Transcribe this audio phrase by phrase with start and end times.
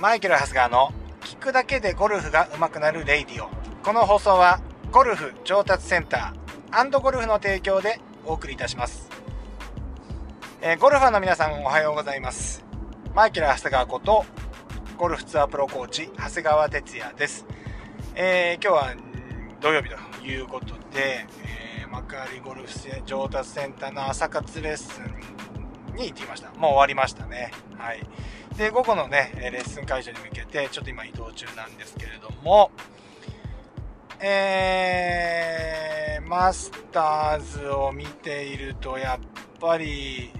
[0.00, 3.50] マイケル・ハセガーの聞くだけでゴルフが上手くなるレイディオ。
[3.82, 4.60] この放送は
[4.92, 9.08] ゴルフ上達センターゴルフの提供でお送りいたします。
[10.60, 12.64] えー、ゴルファーの皆さんおはようございます。
[13.12, 14.24] マイケル・ハセガーこと
[14.96, 17.44] ゴルフツアープロコーチ長谷川哲也です。
[18.14, 18.94] えー、今日は
[19.60, 21.26] 土曜日ということで、
[21.80, 22.68] えー、幕張ゴルフ
[23.04, 26.50] 上達センターの朝活レッスンに行ってきました。
[26.50, 27.50] もう終わりましたね。
[27.76, 28.06] はい。
[28.58, 32.72] で、午後のね、レッスン会場に向けて、ちょっと今移動中なんですけれども、
[34.18, 39.20] えー、マスターズを見ていると、やっ
[39.60, 40.32] ぱり、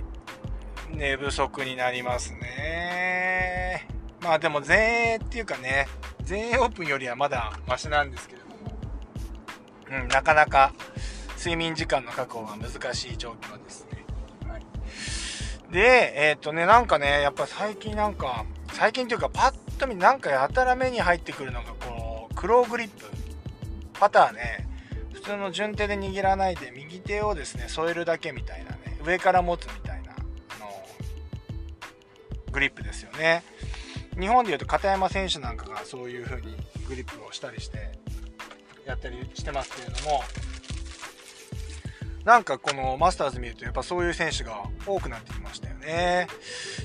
[0.91, 3.87] 寝不足になりますね。
[4.21, 5.87] まあでも全英っていうかね、
[6.25, 8.55] 全英オープンよりはまだマシなんですけれども、
[10.03, 10.73] うん、なかなか
[11.37, 13.98] 睡眠時間の確保が難しい状況ですね。
[15.71, 23.05] で、えっ、とね、なんかね、やっぱ最近なんか、最近というかパッと見なんかやたら目に入ってくるのが、この、クローグリップ。
[23.98, 24.69] パターね、
[25.12, 30.15] 普通の順手で握らないで、右手をですね、添えるだけみたいなね、上から持つみたいな、あ
[30.61, 30.70] の、
[32.53, 33.42] グリップですよね。
[34.19, 36.57] 日本でいうと片山選手なんかがそういう風に
[36.89, 37.98] グリップをしたりして、
[38.87, 40.23] やったりしてますけれども、
[42.24, 46.27] なんかこのマスターズ見るとやっぱそういう選手が多くなってきましたよね。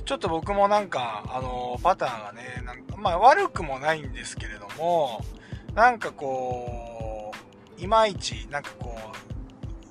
[0.06, 5.22] ちょっと僕もなんか、あの、パターがね、なんかまあ悪くもないんですけれども、
[5.74, 7.34] なんかこ
[7.78, 8.98] う、いまいち、なんかこ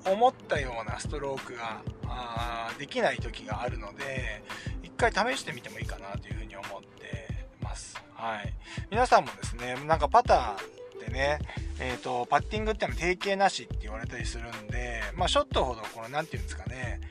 [0.05, 4.43] う、思ったようなストロークがあできない時があるので、
[4.81, 8.01] 一回試してみてもいいかなというふうに思ってます。
[8.13, 8.53] はい。
[8.89, 11.39] 皆さんもですね、なんかパター、ってね、
[11.79, 17.01] え、ー、と、パッティングってのは定型なしって言われたりするんで、まあ、ショットほど、この、なんていうんですかね、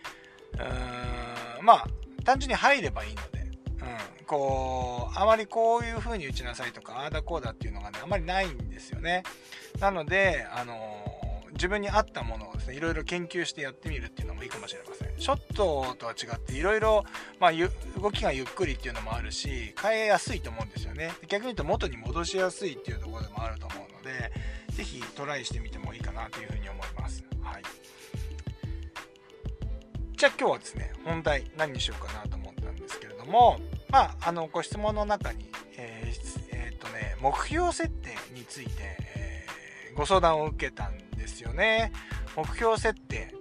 [0.54, 1.86] うーん、まあ、
[2.24, 9.24] 単純に入ればいいので、うん、こう、あまりこういう風に打ちなさいとか、ああだこうだっていうのがね、あまりないんですよね。
[9.80, 11.12] なので、あの
[11.52, 15.08] 自分に合ったものをですね、いろいろ研究してやってみるっていうのもいいかもしれません。
[15.18, 17.04] ショットとは違って、いろいろ、
[17.38, 17.52] まあ、
[18.00, 21.12] 動きがゆっくりっていうのもあるし、変えやすいと思うんですよね。
[21.28, 24.32] 逆に言うと元に戻しやすいっていうところでもあると思うので、
[24.72, 27.24] 是非トライしてみてもいいかなというふうに思います。
[27.42, 27.62] はい。
[30.16, 33.58] じゃあ今日はですね、本題何にしようかなと思ったんですけれども、
[33.90, 38.72] まあ、あの、ご質問の中に、えー、えー、っとね、目標設定について、
[39.16, 41.92] えー、ご相談を受けたんですよね。
[42.36, 43.34] 目標設定。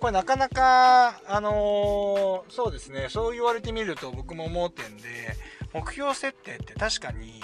[0.00, 5.36] これなかなか、あのー、そうですね、そう言われてみると僕も思ってんで、
[5.72, 7.40] 目標設定って確かに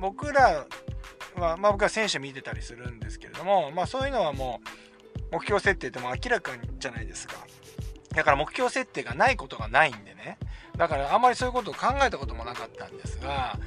[0.00, 0.66] 僕ら
[1.36, 4.60] は、まあ僕は選手見てたりするんですけれども、まあそういうのはも
[5.30, 7.34] う目標設定っても明らかじゃないですか。
[8.14, 10.38] だから目標設定がないことがないんでね。
[10.76, 13.58] だからあんまりそういうことを考えたこともなかったんですが、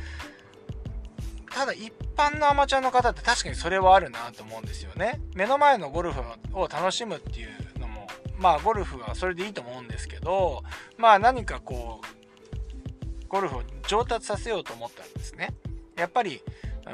[1.51, 5.21] ただ一般のアマチュアの方って確かにそれはあるなと思うんですよね。
[5.35, 6.21] 目の前のゴルフ
[6.53, 8.07] を楽しむっていうのも、
[8.37, 10.63] まあゴルフはそれでいいと思うんですけど、
[10.97, 15.53] まあ何かこう、ゴルフを上達させようと思ったんですね。
[15.95, 16.41] やっぱり、
[16.85, 16.93] うん、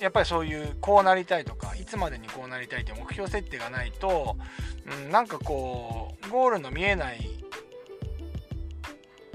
[0.00, 4.36] やっぱりそういうこうなりたいとかいつまでにこうなりたいって目標設定がないと、
[4.86, 7.20] うん、なんかこうゴールの見えない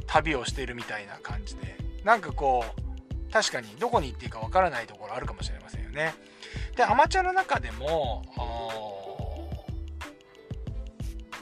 [0.07, 6.13] 旅をしてるみたいな感じでなんかこう確かにどこに行っていいかわからないところあるかもしれませんよね。
[6.75, 8.23] でアマチュアの中でも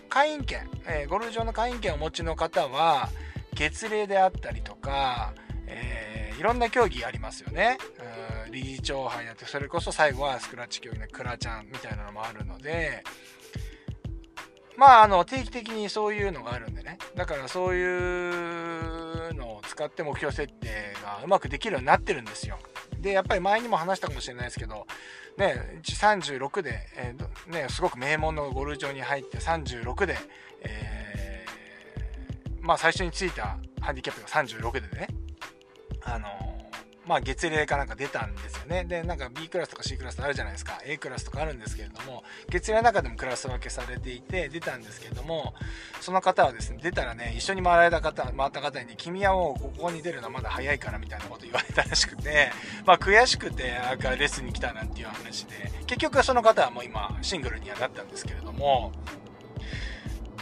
[0.10, 3.10] 会員権、えー、ゴルフ場の会員権をお持ちの方は
[3.54, 5.34] 月齢であったりとか、
[6.40, 7.78] いろんな競技ありますよね。
[8.50, 13.04] 理事長杯だってそれこそ最後はスクラッチ競技のクラちゃんみたいなのもあるので
[14.80, 16.98] まあ、あの、定期的にそういうのがあるんでね。
[17.14, 22.58] だからそういうのを使って目標設定がうまくできるようになってるんですよ。
[22.98, 24.88] で、やっぱり前にも話したかもしれないですけど、
[25.38, 30.18] ね、36で、えー、ね、すごく名門のゴルフ場に入って36で、
[30.62, 35.08] えー、まあ最初についたハンディキャップが36でね、
[36.14, 36.50] あの
[37.10, 38.86] まあ、月齢かなんか出たんですよね。
[38.86, 40.80] で、なんか B クラスとか C クラスあるじゃないですか。
[40.86, 45.56] A クラスとかあるんですけれども、月齢の中でもクラス分けされていて、出たんですけれども、
[46.02, 52.52] その方はですね、出たらね、一緒に回られた方、回った方に、君はもうここに出るのはまだ早いからみたいなこと言われたらしくて、
[52.86, 58.92] まあ悔しくて、なんかレッスンに来たなんていう話で、結局その方はもう今、シングルにはなったんですけれども、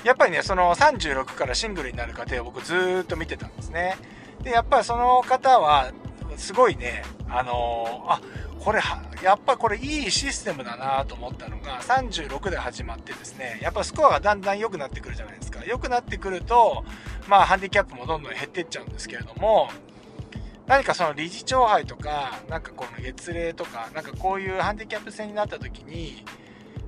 [0.04, 3.96] やっぱりね、その36からシングルになる過程を僕ずっと見てたんですね。
[4.44, 5.92] で、やっぱりその方は、
[6.38, 8.22] すごいね、あのー、あ、
[8.60, 15.64] これはやっぱこれいいシステムだなと思ったのが36で始まってですねやっぱスコアがだんだん良くなってくるじゃないですか。
[15.64, 16.84] 良くなってくると
[17.28, 19.70] まあハンディキャップもどんどん減っていっちゃうんですけれども
[20.66, 26.26] 何かその理事長杯とかなんかこの月齢とかなんかこういうハンディキャップ戦になった時に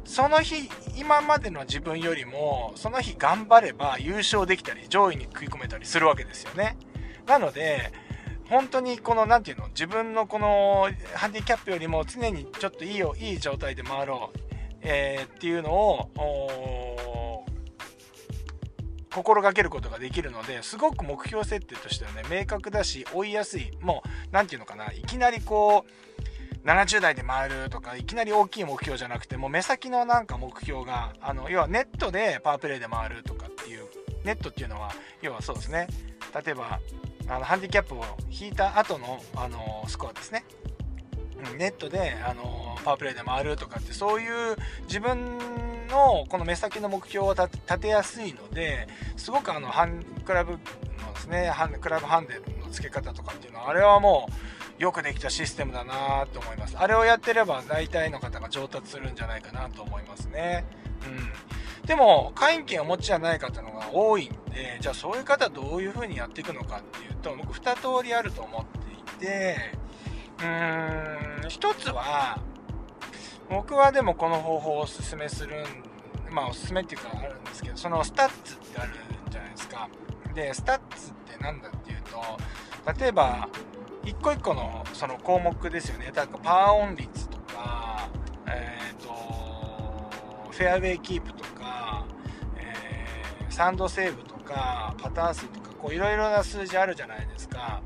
[0.04, 6.76] その日今までの自分よりもその日頑張れば優勝できたり上位に食い込めたりするわけですよね。
[7.30, 7.94] なので
[8.50, 14.40] 本当にこの何て言うの自分のこのハンディキャップよりも常にちょっといいよいい状態で回ろう、
[14.82, 17.46] えー、っていうのを
[19.14, 33.86] 心がけることができるのですごく目標設定としてはね明確だし追いやすいもう何て言うのかないきなりこう70代で回るとかいきなり大きい目標じゃなくてもう目先のなんか目標があの要はネットでパワープレイで回るとかっていう
[34.24, 34.92] ネットっていうのは
[35.22, 35.88] 要はそうですね。
[36.46, 36.80] 例えば
[37.30, 40.44] あのハンディキャップを引いた後のあのスコアですね。
[41.58, 45.38] ネットであのパワープレイで回るとかってそういう自分
[45.88, 50.58] のこの目先の目標を立てやすいのですごくあのハンクラブの
[51.14, 54.28] ですねハンクラブハンデの付け方とかっていうのはあれはも
[54.80, 56.78] うよくできたシステムだなと思います。
[56.78, 60.66] あれをやってれば大体の方が上達するんじゃないかなと思いますね。
[61.06, 61.49] うん。
[61.90, 69.56] でも会員権をお持ちじゃない方のが多いんでじゃあそういう方どういう風にやっていくのかっていうと僕2通りあると思っていて
[70.38, 72.40] うーん1つは
[73.50, 75.66] 僕はでもこの方法をおすすめする
[76.30, 78.92] まあおすすめっていうかあるんですけどそのスタッツってある
[79.32, 79.90] じゃないですか。
[80.36, 83.50] でスタッツって何だっていうと例えば
[84.06, 86.12] 一個一個のその項目ですよね。
[86.16, 88.08] 例えばパーオン率とか
[88.48, 89.10] えっ、ー、と
[90.52, 91.49] フェアウェイキープとか
[93.60, 97.82] サンドセーブとかパターン数とかこういろいろな数字あるじゃないですか。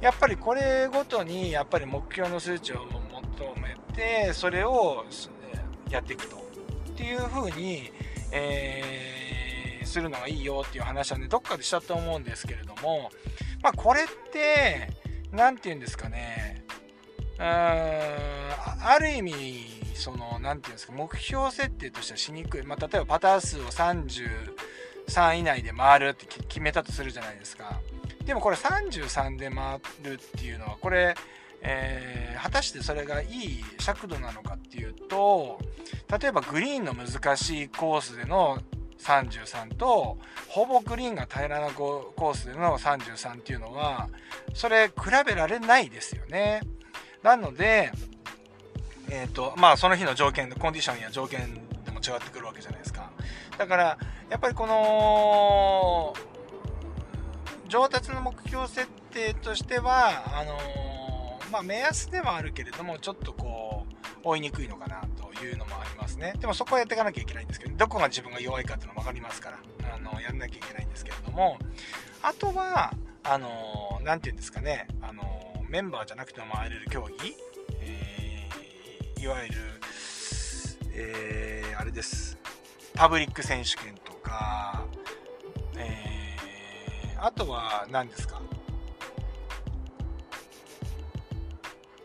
[0.00, 5.04] やっぱりこれごとにやっぱり目標の数値を求めてそれを
[5.90, 6.36] やっていくと。
[6.38, 6.40] っ
[6.96, 7.92] ていう風に、
[8.32, 13.10] えー、するのがいいよっていう話はねどっかでしたと思うんですけれども
[13.62, 14.88] まあこれって
[15.32, 16.64] 何て言うんですかね
[17.38, 24.56] うんある意味その何て言うんですか目標設定としてはしにくい、まあ、例えばパター数を30
[25.10, 27.80] 3以内で回るって決めたとするじゃないですか。
[28.24, 31.14] でもこれ33で回るっていうのはこれ、
[31.62, 35.58] えー、果たしてそれがいい尺度なのかっていうと
[36.20, 38.58] 例えばグリーンの難しいコースでの
[38.98, 40.18] 33と
[40.48, 44.08] ほぼグリーンが平らなコースでの33っていうのは
[44.54, 44.94] それ比
[45.26, 46.60] べられないですよね。
[47.22, 47.90] なので
[49.10, 51.54] えっ、ー、とまあその日の条件コンディションや条件
[51.84, 53.10] でも違ってくるわけじゃないですか。
[53.60, 53.98] だから
[54.30, 56.14] やっぱりこの
[57.68, 63.84] 上達の目標設定としてはあの、まあ、目安ではあるけれどもちょっとこ
[64.24, 66.32] う追いにくいのかなというのもありますね。
[66.40, 71.58] でもそこはやっていかなきゃいけないんですけどどこが自分が弱いかっていうの分かりますからあのやんなきゃいけないんですけれども。
[72.22, 74.88] あとはあの何、て言うんですかね。
[75.02, 75.22] あの
[75.68, 77.36] メンバーじゃなくても回れる競技、
[77.82, 79.54] えー、いわゆる、
[80.94, 82.39] えー、あれです。
[83.00, 84.84] パブリック選手権とか、
[85.74, 88.42] えー、あとは何ですか、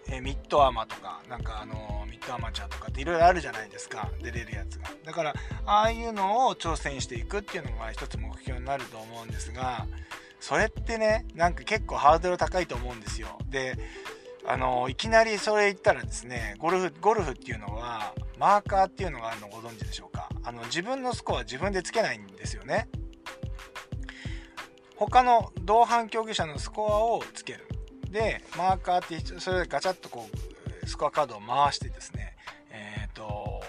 [0.08, 4.90] えー、ミッドアマとか、なんかあのミッドアマチュアとかっていろいろあるじゃないですか、出れるやつが。
[5.04, 5.34] だから、
[5.66, 9.88] ああいうのを挑戦していくっていうのが一つ目標になると思うんですが、
[10.40, 13.38] それってね、なんか結構ハードル高いと思うんですよ。
[13.50, 13.78] で、
[14.48, 20.30] あのいきなりそれ言ったらですねゴルフゴルフっていうのはマーカーっていうのがあるのご存知でしょうか？
[20.46, 22.88] あの自分のスコア自分でつけないんですよね。
[24.96, 27.68] 他の同伴競技者のスコアをつける。
[28.12, 30.30] でマーカーってそれでガチャッとこ
[30.84, 32.38] うスコアカードを回してですね。
[32.70, 33.62] えっ、ー、と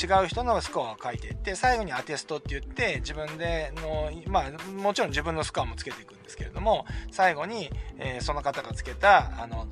[0.00, 9.66] 違う人のスコアを書いていって最後にアテストって言って自分でのまあもちろん自分のスコアもつけていくんですけれども最後に、えー、その方がつけたあの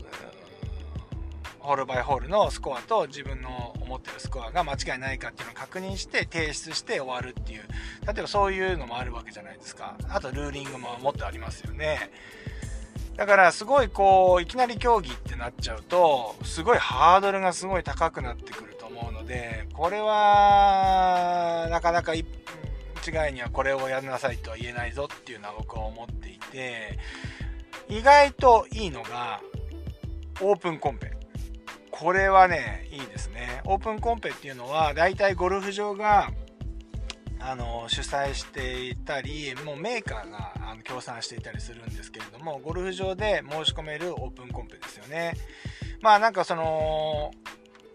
[1.60, 7.62] ホールバイホールのスコアと自分の思ってるスコアが間違いないかっていうのを確認して提出して終わるっていう。
[8.06, 9.96] 例えばそういうのもあるわけじゃないですか。
[10.08, 12.10] あとルーリングももっとありますよね。
[13.16, 22.26] だからすごいこういきなり競技ってなっちゃうとすごいハードルがすごい高くなってくると思うのでこれはなかなか一
[23.12, 26.98] 概にはこれをやんなさいとは言えないぞっていうのは僕は思っていて
[27.88, 29.40] 意外といいのが
[30.42, 31.12] オープンコンペ。
[31.98, 36.30] これはねいいですねオープンコンペっていうのはだいたいゴルフ場が
[37.38, 45.34] あの主催していたりもうメーカーがあの協賛していたりするんですけれどもゴルフ場で申し込めるオープンコンペですよね
[46.00, 47.32] まあなんかその、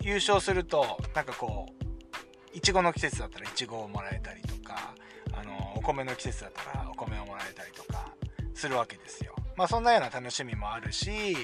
[0.01, 4.95] 優勝すると、なんかこう、いちごの季節だったらいちごをもらえたりとか、
[5.33, 8.13] あの、お米の季節だったらお米をもらえたりとか
[8.53, 9.35] するわけですよ。
[9.55, 11.37] まあそんなような楽しみもあるし、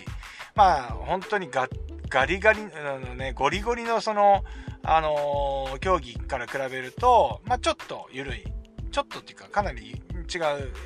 [0.56, 1.70] まあ本当にガ
[2.10, 4.44] ガリガリ、あのね、ゴリゴリのその、
[4.84, 8.44] あのー、競技から比べると、まあちょっと緩い。
[8.92, 10.02] ちょっとっていうかかなり
[10.34, 10.42] 違う、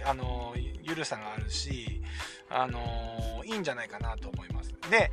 [0.05, 2.01] あのー、緩さがあるし、
[2.49, 4.73] あのー、いいんじゃないかなと思います。
[4.89, 5.11] で、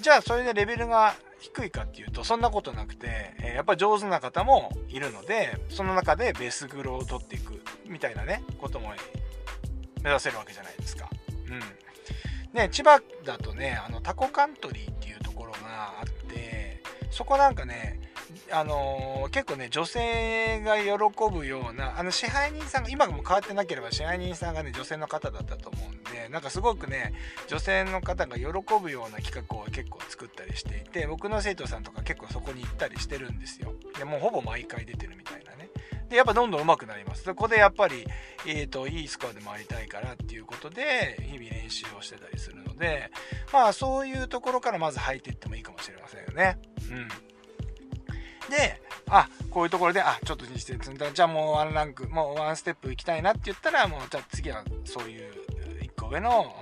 [0.00, 8.92] じゃあそれでレベルが低いかっていうとそんなことなくて、えやっぱ上手な方もいるのでその中でベースグロを取っていくみたいなねことも
[10.02, 11.08] 目指せるわけじゃないですか。
[11.48, 11.83] うん
[12.54, 15.58] ね、千葉だとねあのタコカントリーっていうところが
[16.00, 16.80] あって
[17.10, 18.00] そこなんかね
[18.52, 20.92] あのー、結構ね女性が喜
[21.32, 27.12] ぶようなあの支配人さんが今も変わってなければ支配人さんがね女性の方だったと思うんでなんかすごくね
[27.48, 28.44] 女性の方が喜
[28.80, 33.72] ぶような企画を結構作ったりしていて僕の生徒さんとか結構そこに行ったりしてるんですよ。
[33.98, 35.63] でもうほぼ毎回出てるみたいなね。
[36.14, 37.24] でやっぱどんどん上手くなります。
[37.24, 38.06] そこでやっぱり、
[38.46, 43.10] えーと、いいスコアで回りたいからっていうことで日々練習をしてたりするので
[43.52, 46.58] まあそういうところからまず入っていってもいいかもしれませんよね。
[46.88, 47.08] うん。
[48.48, 51.10] で、あ、こういうところで、あ、ちょっとにして積んだ。
[51.10, 55.32] じゃあもうワンランク、もうワンステップ行きたいなって言ったら、もうじゃあ次はそういう
[55.82, 56.54] 1個上の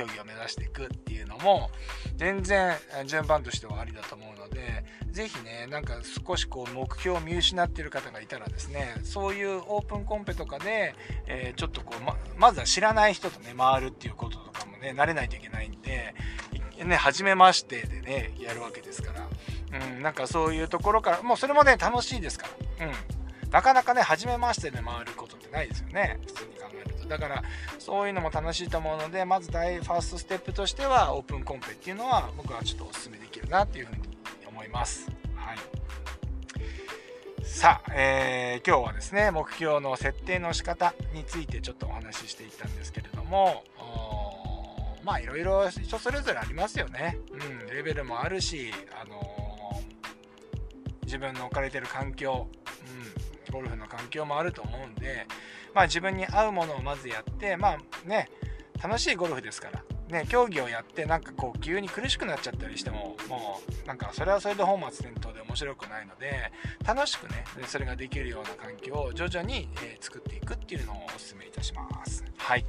[0.00, 1.70] 競技を目指していくっていうのも、
[2.16, 2.74] 全然
[3.06, 10.94] 順番としてはありだと思うので、ぜひね、なんか少しこう目標を見失ってる方がいたらですね、そういうオープンコンペとかで、
[11.26, 16.14] えー、ちょっとこうま、まずは知らない人とね、回るっていうこととかもね、慣れないといけないんで、
[16.82, 19.28] ね、初めましてでね、やるわけですから、
[19.78, 22.86] うん、なんかそういうところから、もうそれもね、楽しいですから。
[22.86, 22.94] うん。
[23.50, 26.18] なかなかね、初めましてで回ることってないですよね。
[26.26, 26.49] 普通。
[27.10, 27.42] だから、
[27.80, 34.02] そういうのも楽しいと思うので、まず大ファーストステップとしては、オープンコンペっていうのは、僕はちょっとお勧めできるなっていうふうに
[34.46, 35.10] 思います。
[35.34, 35.58] はい。
[37.42, 43.64] さあ、えー、今日はですね、目標の設定の仕方についてちょっとお話ししていったんですけれども、
[45.02, 47.18] まあいろいろ人それぞれありますよね。
[47.32, 52.46] うん、レベルもあるし、あのー、自分の置かれてる環境、
[53.50, 55.26] ゴルフの環境もあると思うんで、
[55.74, 58.28] まあ自分に合うものをまずやって、まあね、
[58.82, 66.52] 楽しいゴルフですから、ね、競技をやってなんかこう急に苦しくなっちゃったりしてももうなんかそれはそれで本末転倒で面白くないので
[66.84, 72.24] 楽しくねそれができるような環境を徐々に、え作っていくっていうのをお勧めいたします。
[72.38, 72.64] はい。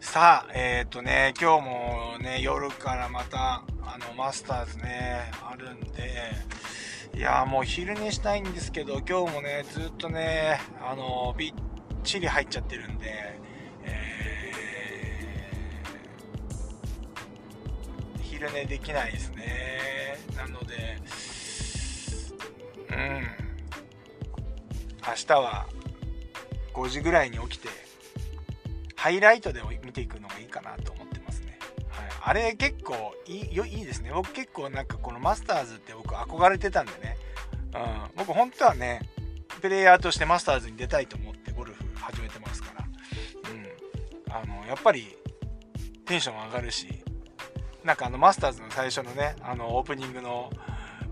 [0.00, 6.30] さあ、えっ、ー、とね、今日もね、夜からまた、あの、マスターズね、あるんで、
[7.16, 11.52] いやもう昼寝したいんですけど、今日もね、ずっとね、あの、びっ
[12.02, 13.38] ちり入っちゃってるんで、
[13.84, 20.18] えー、昼寝できないですね。
[20.36, 20.98] なので、
[22.90, 23.22] うん、
[25.06, 25.66] 明日は
[26.74, 27.68] 5時ぐらいに起きて、
[28.96, 31.13] ハイライトで見ていくのがいいかなと思って。
[32.26, 33.38] あれ結構いい
[33.78, 34.10] いいですね。
[34.14, 37.18] 僕結構なんかこのマスターズって僕憧れてたんでね。
[37.74, 37.80] うん、
[38.16, 39.02] 僕本当はね、
[39.60, 42.84] プレイヤーとしてマスターズに出たいと思ってゴルフ始めてますから。
[43.50, 44.54] うん。
[44.54, 45.16] あの、やっぱり
[46.06, 46.88] テンション上がるし、
[47.84, 50.50] なんかあのマスターズの最初のね、あのオープニングの、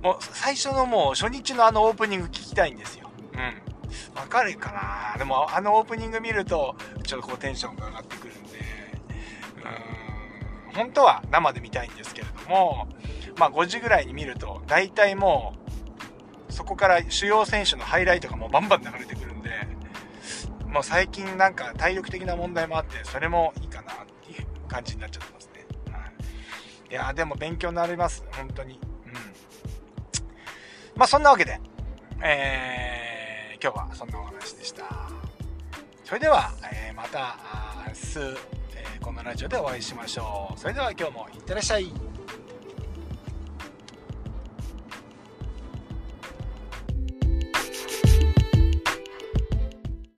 [0.02, 3.10] もう最初のもう初日のあのオープニング聞きたいんですよ。
[3.34, 3.38] うん。
[4.18, 4.72] わかるか
[5.12, 5.18] な？
[5.18, 8.21] でもあのオープニング見るとちょっとこうテンションが上がってくる
[10.74, 12.88] 本当は生で見たいんですけれども
[13.38, 15.54] まあ5時ぐらいに見ると大体も
[16.48, 19.50] うそこから主要選手のハイライトがもうバンバン流れてくるんで
[20.66, 28.24] もう最近なんか体力的な問題もあってそれもいいかなっていう感じになっちゃってますね、はい、いやでも勉強になります。
[28.32, 28.74] 本当に。
[28.74, 29.12] うん。
[30.96, 31.60] まあそんなわけで
[32.22, 32.82] えー
[33.62, 34.82] 今日はそんなお話でした。
[36.02, 37.38] それでは、えー、また
[37.86, 38.36] 明日、
[39.02, 40.58] このラジオでお会いしましょう。
[40.58, 42.11] それでは今日もいってらっしゃい。